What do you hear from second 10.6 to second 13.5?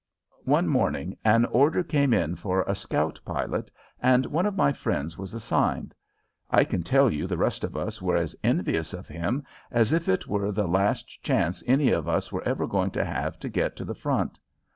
last chance any of us were ever going to have to